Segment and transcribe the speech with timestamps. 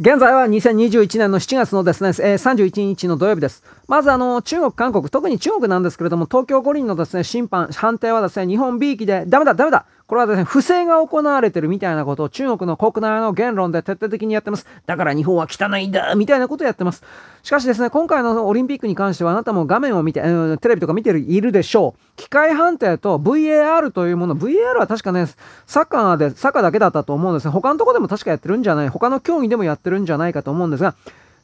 [0.00, 3.62] 現在は2021年の7月のですね、えー、31日の土曜日です。
[3.86, 14.66] まずあの、中国、韓国、特に中国なんですけれども、東京五輪のですね、審判、判定はですね、日本 B 期で、ダメだ、ダメだこれはですね、不正が行われてるみたいなことを中国の国内の言論で徹底的にやってます。
[14.84, 17.04] だから日本は汚いんだみたいなことをやってます。
[17.44, 22.16] しかしですね、今回のオリンピックに関してはあなたも画面を見て、えー、テレビとか見ているでしょう。
[22.16, 25.26] 機械判定と VAR というもの、VAR は確かね、
[25.68, 27.52] サッカーで、サッカーだけだったと思うんですね。
[27.52, 30.96] 他のとこでも確かやってるんじゃない、他の競技でもやってるんじゃないかと思うんですが、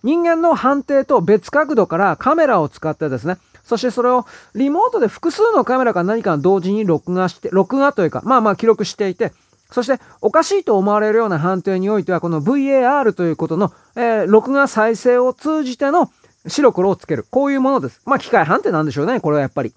[0.02, 9.32] 人間の判定と別角度からカメラを使ってですね、そしてそれをリモートで複数のカメラか何か同時に録画して、録画というか、まあまあ記録していて、
[9.72, 16.12] そしておかしいと思われるような判定においては、この VAR ということの、えー、録画再生を通じての
[16.46, 17.26] 白黒をつける。
[17.28, 18.00] こういうものです。
[18.06, 19.74] まあ機械判定なんでしょうね、これはやっぱり。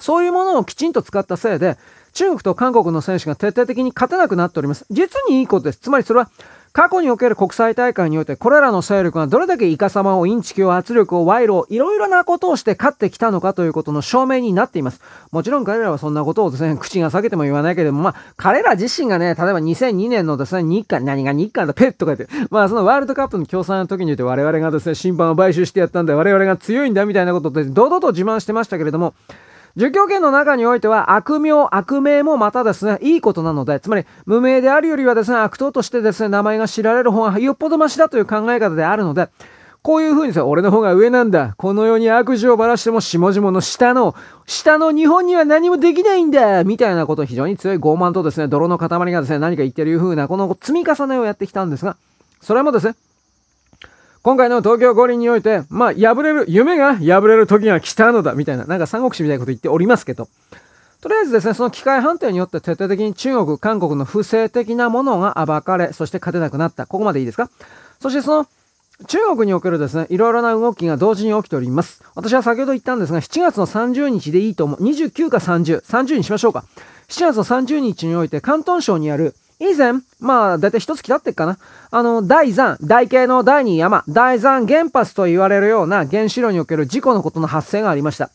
[0.00, 1.78] そういうものをきちんと使ったせいで、
[2.14, 4.86] 中国と韓国の選手が徹底的に勝てなくなっております。
[4.90, 5.78] 実にいいことです。
[5.78, 6.30] つまりそれは
[6.78, 15.00] 過去における国際大会において、これらの勢力がどれだけイカサマを、インチキを、圧力を、賄賂を、いろいろなことをして勝ってきたのかということの証明になっています。
[15.32, 29.14] もちろん彼らはそんなことをですね、口が裂けても言わないけれども、まあ、彼ら自身がね、例えば2002年のですね、日韓、何が日韓だ、ペッとか言って、まあ、そのワールドカップの共産の時に言って我々がですね、審判を買収してやったんだ、我々が強いんだ、みたいなことで、堂々と自慢してましたけれども、
[29.78, 39.28] 儒教権の中においては悪名、悪名もまたですね、いいことなので、つまり無名であるよりはですね、悪党としてですね、名前が知られる方がよっぽどマシだという考え方であるので、
[39.82, 41.54] こういう風にさ、俺の方が上なんだ。
[41.56, 51.96] この世に悪事をばらしても下々の下の、下の日本には何もできないんだみたいなことを非常に強い傲慢とですね、泥の塊がですね、何か言ってるいう風な、この積み重ねをやってきたんですが、
[52.42, 52.96] それもですね、
[54.22, 60.28] 今回の東京五輪において、まあ、破れる、夢が破れる時が来たのだ、みたいな、なんか三国志みたいなこと言っておりますけど、
[61.00, 66.86] とりあえずですね、その機械判定によって徹底的に中国、韓国の不正的なものが暴かれ、そして勝てなくなった。
[66.86, 67.48] ここまでいいですか？
[68.00, 68.46] そしてその、
[69.06, 72.02] 中国におけるですね、いろいろな動きが同時に起きております。
[72.16, 74.82] 私は先ほど言ったんですが、7月の30日でいいと思う。
[74.82, 76.64] 29か30、30にしましょうか。
[77.08, 81.58] 7月の30日において、広東省にある以前、まあ、だいたい一月経ってっかな。
[81.90, 88.30] あの、第山、大系の第二山、大山原発と言われるような原子炉における事故のことの発生がありました。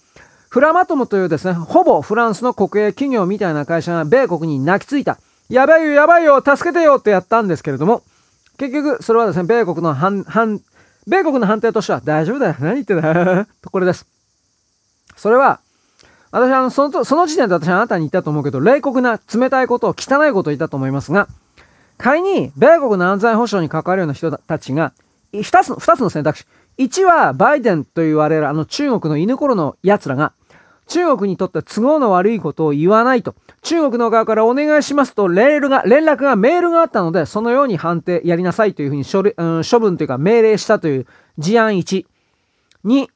[0.50, 5.18] フラマトムというですね、ほぼフランスの国営企業みたいな会社が米国に泣きついた。
[5.50, 8.04] やばいよ、やばいよ、助けてよってやったんですけれども、
[8.58, 10.62] 結局、それはですね、米国の反、反、
[11.08, 14.06] 米国の判定としては、大丈夫だよ、何言ってんだ と、これです。
[15.16, 15.60] それは、
[16.34, 21.28] 私はあの、その、その時点で私はあなたに言ったと思うけど、冷酷な冷たいことを汚いことを言ったと思いますが、
[22.00, 24.94] 仮に、米国の安全保障に関わるような人たちが、
[25.32, 26.46] 二つの、二つの選択肢。
[26.78, 30.34] 一は、バイデンと言われるあの中国の犬頃の奴らが、
[30.88, 41.06] 中国にとって都合の悪いことを言わないと、中国の側からお願いしますと、レールが、連絡が、メールがあったので、そのように判定やりなさいというふうに処理,、うん、処分というか命令したという
[41.38, 42.08] 事案1。
[42.86, 43.08] 2、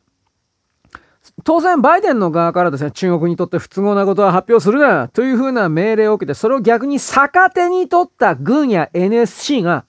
[1.48, 9.86] 当然、バイデンの側からですね、中国にとって不都合なことは発表するな、というふうな命令を受けて、それを逆に逆手に取った軍や NSC が、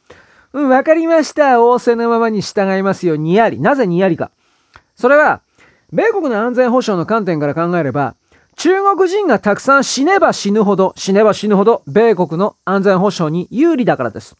[0.52, 1.54] うん、わかりました。
[1.54, 3.16] 仰せのままに従いますよ。
[3.16, 3.60] にやり。
[3.60, 4.30] なぜにやりか。
[4.94, 5.40] それは、
[5.92, 8.14] 米国の安全保障の観点から考えれば、
[8.54, 14.36] 中国人がたくさん死ねば死ぬほど、死ねば死ぬほど、米国の安全保障に有利だからです。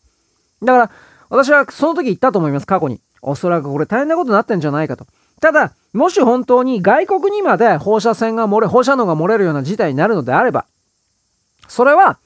[0.62, 0.90] だから、
[1.30, 3.00] 私はその時言ったと思います、過去に。
[3.22, 5.08] おそらくこれ大変なことになってんじゃないかと。
[5.40, 10.66] ただ、もし本当に外国にまで放射線が漏れ、放射能が漏れるような事態になるのであれば、
[11.66, 12.18] それは、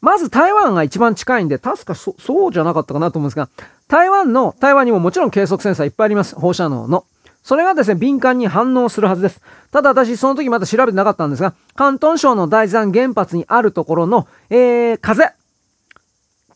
[0.00, 3.48] まず台湾が一番近いんで、確かそ、そうじゃなかったかなと思うんですが、
[3.88, 6.34] 台湾の、台湾にももちろん計測センサーいっぱいあります。
[6.34, 7.04] 放射能の。
[7.42, 9.40] それがですね、敏感に反応するはずです。
[9.70, 15.32] ただ私、その時まだ調べてなかったんですが、広東省の大山原発にあるところの、えー、風。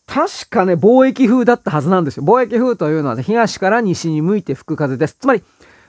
[0.07, 2.25] 確かね、貿易風だったはずなんですよ。
[2.25, 5.17] 貿易風というのはね、東から西に向いて吹く風です。
[5.21, 5.43] つまり、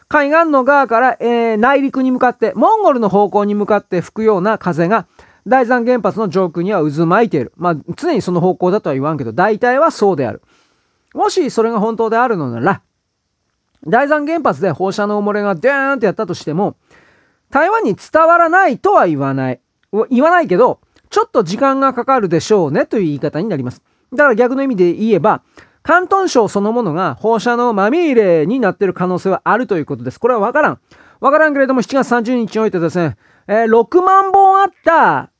[0.09, 5.05] 海岸の側から、えー、内陸に向かって、モンゴルの方向に向かって吹くような風が、
[5.45, 7.53] 大山原発の上空には渦巻いている。
[7.57, 10.41] まあ、常にその方向だとは言わんけど、大体はそうである。
[11.13, 12.81] もしそれが本当であるのなら、
[13.85, 16.75] 大山原発で放射能漏れがデーンってやったとしても、
[17.51, 19.61] 台湾に伝わらないとは言わない。
[20.09, 20.79] 言わないけど、
[21.11, 23.83] ちょっと時間がかかるでしょうねという言い方になります。
[24.11, 25.43] だから逆の意味で言えば、
[25.89, 30.19] 広東省そのものが放射能まみれになっている可能性はあるということです。
[30.19, 30.79] これはわからん。
[31.19, 35.31] わからんけれども、7月30日においてですね、えー、6万本あった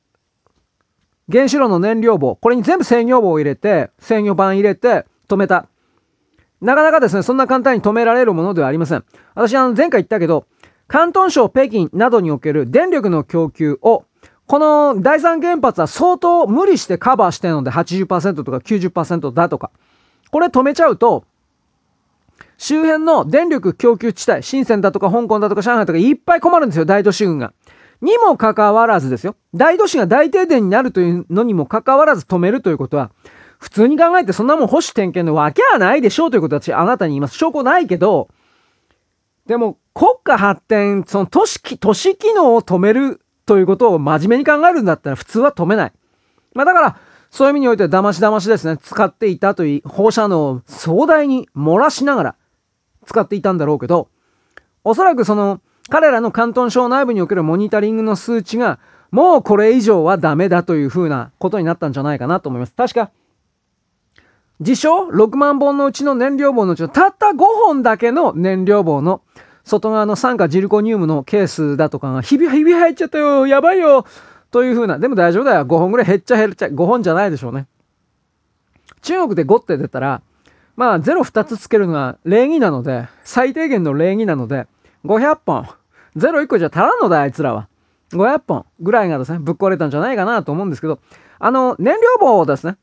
[1.32, 5.68] 原子炉の燃料棒、これに全部制御棒を入れて、制御板入れて止めた。
[6.62, 9.06] なかなかですね、そんな簡単に止められるものではありません。
[9.36, 10.48] 私、あの、前回言ったけど、
[10.90, 14.06] 広東省北京などにおける電力の供給を、
[14.48, 19.70] この第三原発は相当無理してカバーしてるので80%とか90%だとか。
[20.32, 21.26] これ止めちゃうと、
[22.58, 27.54] 周辺の電力供給地帯、深センだとか香港だとか上海とかいっぱい困るんですよ、大都市軍が。
[28.02, 29.36] にもかかわらずですよ。
[29.54, 33.12] 大都市が大停電になるというのにもかかわらず止めるということは、
[33.60, 37.38] 普通に考えてそんなもん保守点検のわけはないでしょうということは私あなたに言います。
[37.38, 38.30] 証拠ないけど、
[39.48, 45.94] でも国家発展、その都市、都市機能を止めるということを真面目に考えるんだったら普通は止めない。
[46.54, 46.98] まあだから、
[47.32, 52.36] そういう意味においては騙し騙しですね、使っていたという放射能を壮大に漏らしながら
[53.06, 54.10] 使っていたんだろうけど、
[54.84, 58.80] おそらくその彼らの広東省内部におけるモニタリングの数値が
[59.12, 62.74] もうこれ以上はダメだというふうなことになったんじゃないかなと思います。
[62.74, 63.12] 確か、
[64.60, 69.22] 自称6万本のうちの燃料棒のうちのたった5本だけの燃料棒の
[69.64, 73.48] 外側の酸化ジルコニウムのケースだとかが、ひび、ひび入っちゃったよ。
[73.48, 74.06] やばいよ。
[74.52, 75.66] というふうな、でも大丈夫だよ。
[75.66, 77.68] 5本ぐらい減っちゃ減っちゃ、5本じゃないでしょうね。
[79.02, 80.22] 中国で5って出たら、
[80.76, 84.68] まあ02つつけるのが礼儀なので、最低限の礼儀なので、
[85.06, 85.68] 500本。
[86.16, 87.68] 01個じゃ足らんのだ、あいつらは。
[88.12, 91.00] 500本ぐらいがですね、ぶっ壊れたんじゃないかなと思うんですけど、
[91.38, 92.78] あの、燃料棒をですね、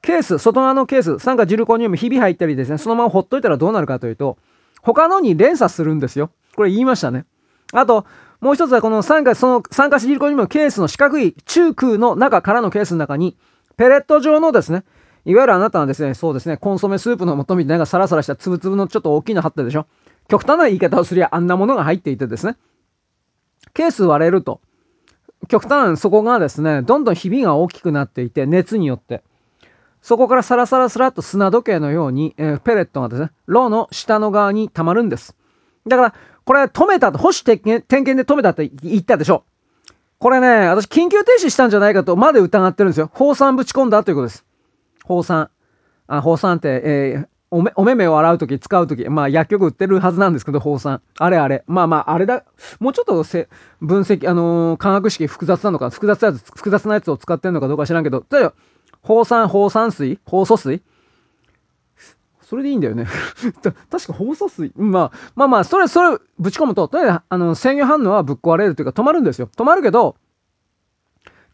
[0.00, 4.38] ケース、外側のケース、酸化ジルコニウム、ひび入ったりですね、そのままほっといたらどうなるかというと、
[4.82, 6.30] 他のに連鎖するんですよ。
[6.56, 7.24] これ言いましたね。
[7.72, 8.04] あと、
[8.42, 13.38] もう一つはこの酸化、その酸化ジルコニウムケースの四角い中空の中からのケースの中に、
[13.76, 14.82] ペレット状のですね、
[15.24, 19.86] いわゆるあなたはですね、そうですね、コンソメスープの素みたいなサラサラしたつぶつぶのちょっと大きいの貼ってるでしょ。
[20.26, 22.56] 極端な言い方をすりゃあんなものが入っていてですね、
[23.74, 24.60] ケース割れると、
[25.46, 29.22] 極端そこがですね、どんどんひびが大きくなっていて、熱によって。
[30.00, 35.36] そこからサラサラサラっと砂時計のように、えー、ペレットがですね、ローの下の側に溜まるんです。
[35.86, 36.14] だから、
[36.44, 39.44] これ止めたと、保守点検で止めたって言ったでしょ。
[40.18, 43.10] これね、私緊急停止したんじゃないかとまで疑ってるんですよ。
[43.12, 44.44] 放酸ぶち込んだということです。
[45.04, 45.50] 放酸。
[46.06, 51.02] あ、放酸って、えー、おめ、お目目を洗うとき、使うとき、まあ薬局売ってるはずなんですけど、放酸。
[51.18, 51.64] あれあれ。
[51.66, 52.44] まあまあ、あれだ、
[52.78, 53.48] もうちょっとせ
[53.80, 58.54] 分析、あのー、化学式複雑なのか、複雑なやつ、複雑なやつを使ってるのかどうか知らんけど、例えば、
[59.02, 60.82] 放酸、放酸水放素水
[62.52, 63.06] それでいいんだよね
[63.90, 69.48] 確か放素水まあ、まあまあ、それ、それぶち込むと、とりあえず、あの、制御反応はぶっ壊れるというか止まるんですよ。
[69.56, 70.16] 止まるけど、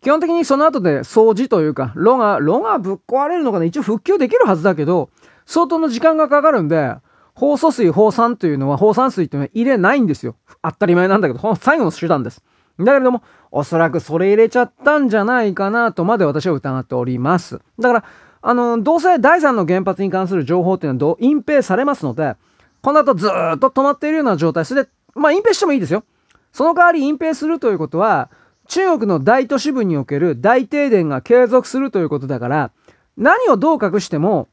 [0.01, 3.65] 基本的にその後で掃除というか、炉が、炉がぶっ壊れるのかな？
[3.65, 5.09] 一応復旧できるはずだけど、
[5.47, 6.97] 相当の時間がかかるんで、
[7.37, 10.35] 放素水、放酸というのは、放酸水っていうのは入れないんですよ。
[10.65, 12.43] 当たり前なんだけど、最後の手段です。
[12.81, 13.23] だけれども、
[13.53, 17.61] おそらくそれ入れちゃったんじゃないかなとまで私は疑っております。
[17.79, 18.05] だから、
[18.41, 22.37] あの、どうせ第3の原発に関する情報っていうのは隠蔽されますので、
[22.83, 24.65] この後ずっと止まっているような状態。
[24.65, 26.05] それで、まあ隠蔽してもいいですよ。
[26.53, 28.31] その代わり隠蔽するということは、
[28.69, 32.71] 中国の大都市部における大停電が継続するということだから、
[33.17, 34.49] 何をどう隠しても、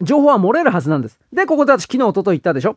[0.00, 1.18] 情報は漏れるはずなんです。
[1.32, 2.76] で、ここで私昨日、おととい言ったでしょ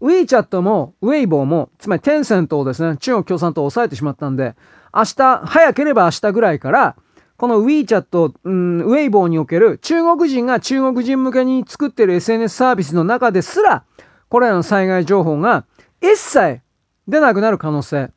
[0.00, 4.54] WeChat も、ウェイボーも、つまりテンセントをですね、中国共産党を抑えてしまったんで、
[4.94, 6.96] 明日、早ければ明日ぐらいから、
[7.36, 13.84] この WeChat、うん、ウェイボーにおける中国人が中国人向けに作ってる SNS サービスの中ですら、
[14.28, 15.64] これらの災害情報が
[16.00, 16.60] 一切
[17.08, 18.10] 出なくなる可能性。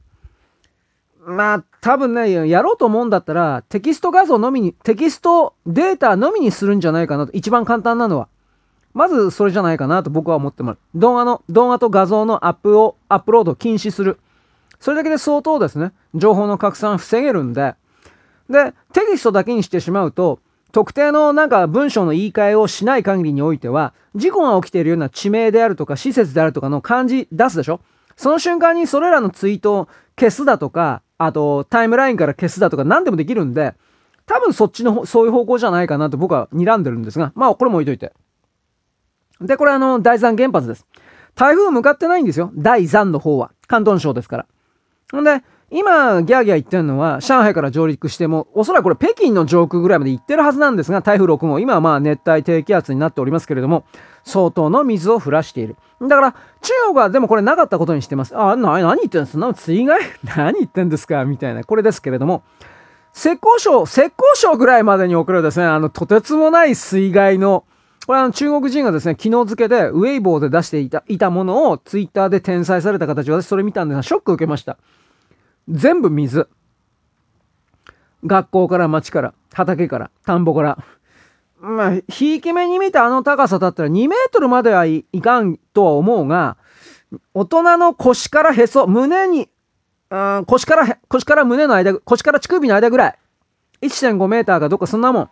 [1.26, 7.32] まあ、多分ね、やろうと思うんだったら、テキスト画像のみに、テキストデータのみにするんじゃないかなと。
[7.34, 8.28] 一番簡単なのは。
[8.94, 10.80] まずそれじゃないかなと僕は思ってます。
[10.94, 14.20] 動画の、動画と画像のアップを、アップロードを禁止する。
[14.80, 17.76] それだけで相当ですね、情報の拡散を防げるんで、
[18.50, 20.40] で、テキストだけにしてしまうと、
[20.72, 27.80] 特定のなんか文章の言い換えをしない限りにおいては、事故が起きているような地名であるとか施設であるとかの漢字出すでしょ？
[28.18, 29.88] その瞬間にそれらのツイートを
[30.18, 33.74] 消すだとか、あとタイムラインから消すだとか何でもできるんで、
[34.26, 38.12] 多分そっちの、そういう方向じゃないかなと僕は睨んでるんですが、まあこれも置いといて。
[39.40, 40.86] で、これあの、第三原発です。
[41.36, 42.52] 台風向かってないんですよ。
[42.56, 43.52] 第3の方は。
[43.68, 44.46] 広東省ですから。
[45.12, 45.44] ほんで、
[45.78, 53.84] 今、ギャーギャー言ってるのは、上海から上陸しても、おそらくこれ北京の上空ぐらいまで行ってるはずなんですが、台風6号、今はまあ熱帯低気圧になっておりますけれども、
[54.24, 55.76] 相当の水を降らしている。
[56.02, 58.38] だから、中国はでもこれなかったことにしてます。
[58.38, 59.54] あ、な、何言ってんですか？
[59.54, 60.00] 水害？
[60.38, 61.26] 何言ってんですか？
[61.26, 61.66] みたいな。
[61.66, 62.44] これですけれども、
[63.14, 67.66] 浙江省、浙江省ぐらいまでに送るですね、あの、とてつもない水害の、
[68.08, 74.78] これは中国人がですね、昨日付けでウェイボーで出していたいたものをツイッターで転載された形、私それ見たんですが、ショック受けました。
[75.70, 76.48] 全部水。
[78.26, 80.84] 学校から町から、畑から、田んぼから。
[81.60, 86.58] まあ、ひいき目に見たあの高さだったら2メートルまではいかんとは思うが、
[87.34, 89.50] 大人の腰からへそ、胸に、
[90.10, 93.20] うん、腰から、腰から胸の間、腰から乳首の間ぐらい。
[93.82, 95.30] 1.5メーターかどっかそんなもん。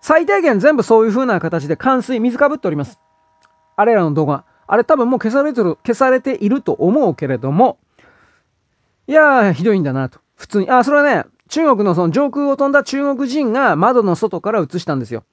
[0.00, 2.98] 最低限全部そういう風な形で冠水、水かぶっております。
[3.76, 4.44] あれらの動画。
[4.66, 7.78] あれ多分もう消されてる、消されていると思うけれども、
[9.06, 10.20] いやー、ひどいんだなと。
[10.36, 10.70] 普通に。
[10.70, 15.24] あ、それはね、中国のその上空を飛んだ中国人が窓の外から映したんですよ。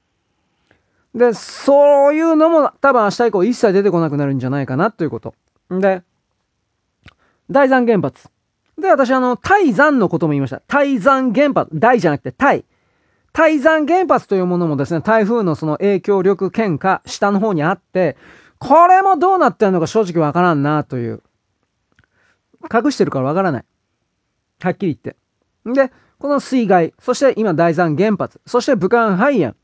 [1.15, 5.33] で、そういうのも多分明日以降一切出てこなくなるんじゃないかなということ。
[5.69, 6.03] で、
[7.49, 8.29] 大山原発。
[8.77, 10.61] で、私あの、大山のことも言いました。
[10.67, 11.71] 大山原発。
[11.73, 12.65] 大じゃなくて大。
[13.33, 18.17] 大山原発というものもですね、台風のその影響力喧嘩、下の方にあって、
[18.59, 21.21] これもどうなってるのか正直わからんなという。
[22.73, 23.65] 隠してるからわからない。
[24.61, 25.87] はっきり言って。
[25.87, 29.55] で、この水害、そして今大山原発、そして武漢肺炎。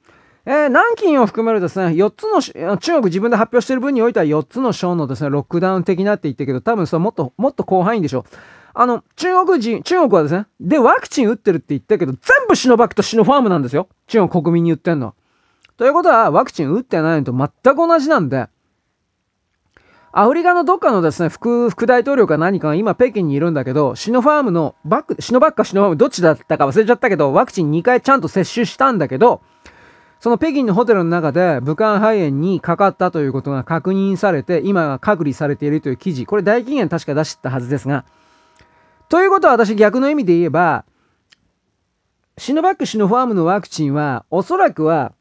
[0.45, 2.23] えー、南京を含めるですね、4つ
[2.63, 8.23] の、中国自分で発表している分においては4つの省のですね、ロックダウン的なって言ってるけど、多分それもっと、もっと広範囲でしょう。
[8.73, 13.89] あの、中国人、中国はですね、で、ワクチン打ってるって言ったけど、全部シノバックとシノファームなんですよ。
[14.07, 15.13] 中国国民に言ってんのは。
[15.75, 18.47] ということは、ワクチン打ってないのと全く同じなんで、
[20.11, 29.41] アフリカのどっかのですね、副、副大統領か何かが今北京にいるんだけど、シノファームのバック、シノバックかシノファームどっちだったか忘れちゃったけど、ワクチン2回ちゃんと接種したんだけど、
[30.19, 36.25] その北京のホテルの中で武漢肺炎にかかったということが確認されて、今は隔離されているという記事。
[36.25, 38.05] これ大紀元確か出したはずですが、
[39.09, 40.85] ということは私逆の意味で言えば、
[42.39, 45.13] シノバックシノファームのワクチンは、おそらくは、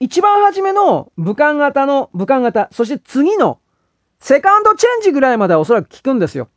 [0.00, 3.58] 一番初めの武漢型の、武漢型、そして次の
[4.20, 6.48] second change ぐらいまではおそらく効くんですよ。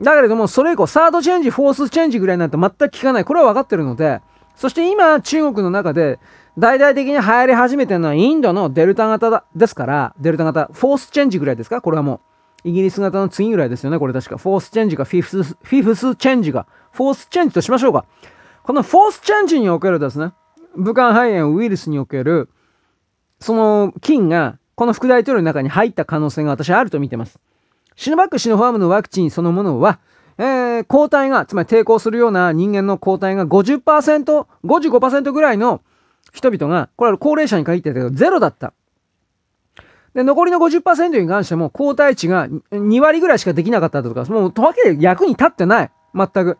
[0.00, 3.24] だけれども、それ以降、 third change、fourth change ぐらいなって全く効かない。
[3.24, 4.20] これは分かってるので、
[4.54, 6.18] そして今、中国の中で、
[6.58, 11.80] 大々的に流行り始めてるのはインドのデルタ型ですから、デルタ型、フォースチェンジぐらいですか？
[11.80, 12.20] これはもう。
[12.68, 14.36] イギリス型の次ぐらいですよね、これ確か。
[14.36, 16.66] フォースチェンジか、フィフス、フィフスチェンジか。
[16.92, 18.04] フォースチェンジとしましょうか。
[18.64, 20.32] このフォースチェンジにおけるですね、
[20.76, 22.50] 武漢肺炎ウイルスにおける、
[23.40, 27.38] その菌が、この副大統領の中に入った可能性が私はあると見てます。
[27.96, 29.98] シノバック、シノファームのワクチンそのものは、
[30.38, 35.80] えー、抗体が、つまり抵抗するような人間の抗体が50%、55%ぐらいの
[36.32, 38.72] 人々が、これは高齢者に限ってだけど、ゼロだった。
[40.14, 45.90] で、残りの50%に関しても、抗体値が2割ぐらいしかできなかったとか、もう、とわけで役に立ってない。
[46.14, 46.58] 全く。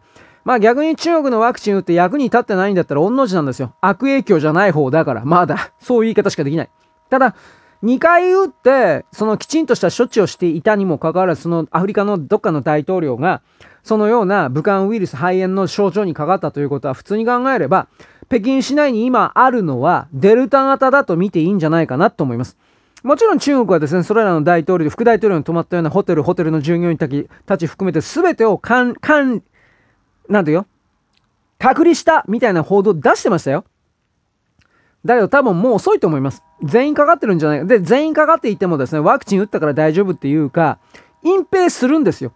[0.48, 3.74] まあ逆に中国のワクチン打って役に立ってないんだったら、御の字なんですよ。
[3.82, 5.72] 悪影響じゃない方だから、まだ。
[5.78, 6.70] そういう言い方しかできない。
[7.10, 7.34] ただ、
[7.82, 13.42] 2回打って、そのきちんとした処置をしていたにもかかわらず、そのアフリカのどっかの大統領が、
[13.82, 17.88] そのような武漢ウイルス肺炎の症状にかかったということは普通に考えれば、
[18.28, 22.56] 北京市内に今あるのはデルタ型だと見ていいんじゃないかなと思います。
[23.02, 27.06] もちろん中国はですね、それらの大統領、副大統領に泊まったようなホテル、ホテルの従業員た
[27.58, 29.42] ち含めて全てをかん、かん、
[30.28, 30.66] なんてよ、
[31.58, 33.64] 隔離したみたいな報道出してましたよ。
[35.04, 36.42] だけど多分もう遅いと思います。
[36.62, 37.64] 全員かかってるんじゃないか。
[37.66, 40.78] で、全員かかっていてもですね、ワクチン打ったから大丈夫っていうか、
[41.22, 42.32] 隠蔽するんですよ。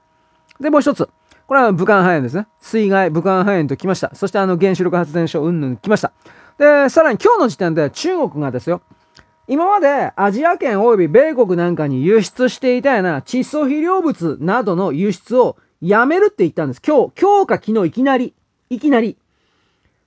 [0.61, 1.09] で、もう一つ。
[1.47, 2.47] これは武漢肺炎ですね。
[2.61, 4.15] 水害、武漢肺炎ときました。
[4.15, 6.13] そしてあの原子力発電所、うんぬん来ました。
[6.59, 8.81] で、さらに今日の時点で中国がですよ、
[9.49, 16.83] 今までアジア圏及び米国なんかに輸出していたような窒素肥料物などの輸出をやめるって言ったんです。
[16.87, 18.35] 今日、今日か昨日いきなり、
[18.71, 19.19] いきなり。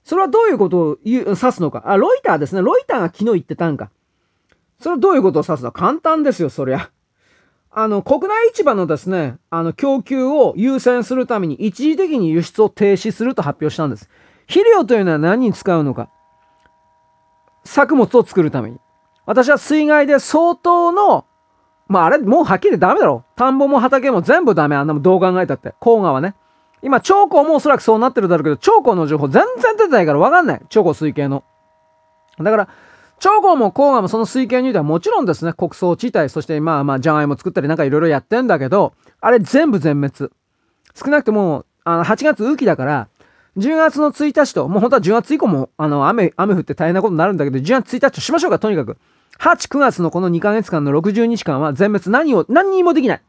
[0.06, 1.84] それはどういうことを言う指すのか。
[1.86, 2.62] あ、ロイターですね。
[2.62, 3.92] ロイターが昨日言ってたんか。
[4.80, 5.72] それはどういうことを指すの？
[5.72, 6.90] 簡単ですよ、そりゃ。
[7.72, 14.10] あの、国内市場のですね、あの、供給を優先するために一時的に輸出を停止すると発表したんです。
[14.48, 16.10] 肥料というのは何に使うのか？
[17.66, 18.78] 作物を作るために。
[19.26, 21.26] 私は水害で相当の、
[21.88, 23.26] まああれ、もうはっきりダメだろ。
[23.36, 24.76] 田んぼも畑も全部ダメ。
[24.76, 25.70] あんなもどう考えたって。
[25.82, 26.36] 黄河はね。
[26.82, 30.62] 今、長江もおそらくそうなってるだろうけど、長江の情報全然出てないからわかんない。
[30.70, 31.44] 長江水系の。
[32.40, 32.70] だから、
[33.20, 40.32] 長江も黄河もその水系においてはもちろんですね、国葬地帯、そしてまあまあ、じゃがいも作ったりなんかいろいろやってんだけど、あれ全部全滅。
[40.94, 43.08] 少なくとも、あの、8月雨季だから、
[43.58, 48.98] 10月の1日と、もう本当は10月以降も、あの、雨、雨降って大変なことになるんだけど、10月1日としましょうか、とにかく。
[49.40, 53.22] 8、9月のこの2ヶ月間の60日間は全滅何を、何にもできない。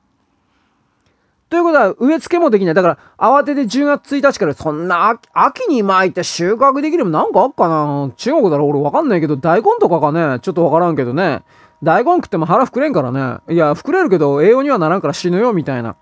[1.48, 2.74] ということは、植え付けもできない。
[2.74, 11.42] だから、慌てて10月1日から、そんな秋に巻いて収穫できるもなんかあっかな中国だろ俺わかんないけど、大根とかかねちょっとわからんけどね。
[11.84, 13.38] 大根食っても腹膨れんからね。
[13.54, 15.94] いや、膨れるけど栄養にはならんから死ぬよ、みたいな。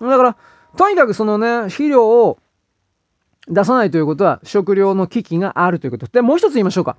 [0.00, 0.36] だから、
[0.76, 2.38] とにかくそのね、肥料を
[3.48, 6.06] 出さないということは、食料の危機があるということ。
[6.06, 6.96] で、もう一つ言いましょうか。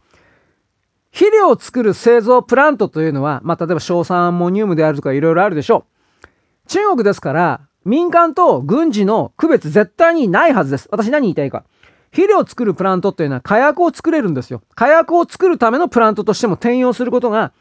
[1.11, 5.85] 肥料を作る製造プラントというのは、まあ、例えば硝酸アンモニウムであるとかいろいろあるでしょ
[6.23, 6.27] う。
[6.67, 10.89] 中国ですから、民間と軍事の区別絶対にないはずです。
[10.91, 11.63] 私何言いたいか。
[12.11, 14.61] 肥料を作るプラントっていうのは火薬を作れるんですよ。
[14.75, 17.53] 火薬を作るためのプラントとしても転用することが、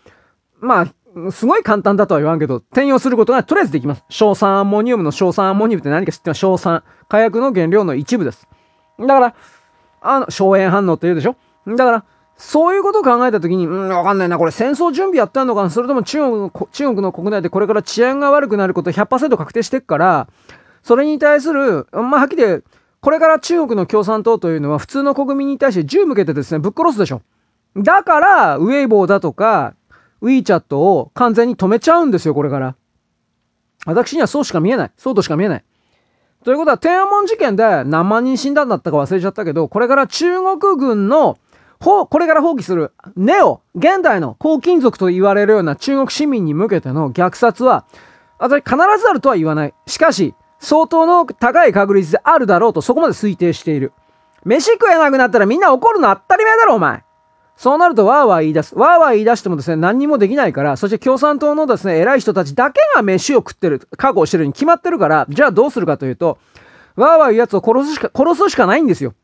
[0.61, 4.03] まあ、すごい簡単だとは言わんけど、転用することがとりあえずできます。
[4.09, 6.41] 硝酸アンモニウムの硝酸アンモニウムって何か知ってます？
[6.41, 6.85] 硝酸。
[7.09, 8.47] 火薬の原料の一部です。
[8.99, 9.35] だから、
[10.01, 11.37] あの、硝煙反応って言うでしょ？
[11.67, 12.05] だから、
[12.37, 14.39] そういうことを考えたときに、うん、わかんないな。
[14.39, 15.71] これ戦争準備やったのかな？
[15.71, 20.29] それとも中国の、中国の国内でこれから治安が悪くなること100%確定してっから、
[20.83, 22.63] それに対する、まあ、はっきり言
[23.01, 27.23] これから中国の共産党というのは普通の国民に対して銃向けてですね、ぶっ殺すでしょ。
[27.77, 29.75] だから、ウェイボーだとか、
[30.23, 32.75] ウィーチャットを完全に止めちゃうんですよ、これから。
[33.85, 34.91] 私にはそうしか見えない。
[34.97, 35.65] そうとしか見えない。
[36.47, 41.39] ということは、天安門事件で何万人死んだんだったか忘れちゃったけど、これから中国軍の
[41.81, 47.85] これから放棄するネオ、現代の高金属と言われるような中国市民に向けての虐殺は、
[48.39, 49.75] 私必ずあるとは言わない。
[49.89, 53.93] しかし、相当の高い確率であるだろうとそこまで推定している。
[54.45, 57.03] 飯食えなくなったらみんな怒るの当たり前だろ、お前。
[57.57, 58.75] そうなるとワーワー言い出す。
[58.75, 66.39] ワーワー言い出してもですね、何にもできないから、そして共産党のですね、偉い人たちだけが飯を食ってる、覚悟してるに決まってるから、じゃあどうするかというと、
[66.97, 69.15] ワーワー言うやつを殺すしか、殺すしかないんですよ。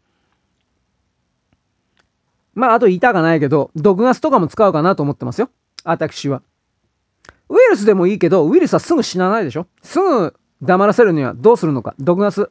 [2.55, 5.51] まあ、あと板がないけど、毒ガスとかも使うかなと思ってますよ。
[5.85, 6.43] 私は。
[7.49, 11.95] ウイルスでもいいけど、ウイルスはすぐ死なないでしょすぐ黙らせるにはどうするのか。
[11.99, 12.51] 毒ガス。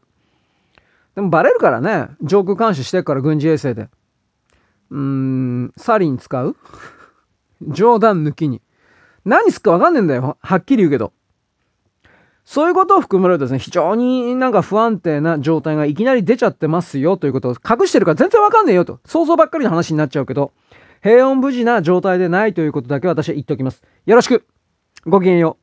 [1.15, 2.09] でもバレるからね。
[2.21, 3.89] 上空監視してるから軍事衛星で。
[4.91, 6.55] うーん、サリン使う？
[7.67, 8.61] 冗談抜きに。
[9.25, 10.37] 何すかわかんねえんだよ。
[10.41, 11.13] はっきり言うけど。
[12.43, 18.99] そういうことを含めるとですね、非常になんか不安定な状態がいきなり出ちゃってますよということを隠してるから全然わかんねえよと。
[19.05, 20.51] 想像ばっかりの話になっちゃうけど、
[21.01, 23.81] 平穏無事な状態でないということだけ私は言っておきます。
[24.05, 24.45] よろしく。
[25.05, 25.60] ごきげんよう。